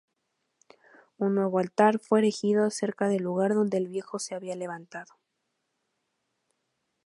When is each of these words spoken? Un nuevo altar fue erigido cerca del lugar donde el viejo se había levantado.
Un 1.19 1.35
nuevo 1.35 1.59
altar 1.59 1.99
fue 1.99 2.17
erigido 2.17 2.71
cerca 2.71 3.07
del 3.07 3.21
lugar 3.21 3.53
donde 3.53 3.77
el 3.77 3.87
viejo 3.87 4.17
se 4.17 4.33
había 4.33 4.55
levantado. 4.55 5.13